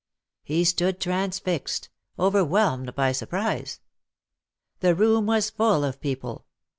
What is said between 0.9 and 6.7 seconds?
transfixed— overwhelmed by surprise. The room was full of people.